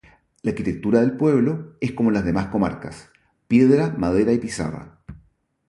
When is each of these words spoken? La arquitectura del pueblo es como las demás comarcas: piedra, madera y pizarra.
La 0.41 0.49
arquitectura 0.49 0.99
del 1.01 1.15
pueblo 1.15 1.75
es 1.79 1.91
como 1.91 2.09
las 2.09 2.25
demás 2.25 2.47
comarcas: 2.47 3.11
piedra, 3.47 3.93
madera 3.99 4.33
y 4.33 4.39
pizarra. 4.39 4.97